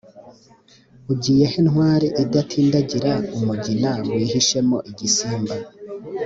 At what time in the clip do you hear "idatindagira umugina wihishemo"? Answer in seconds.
2.23-4.77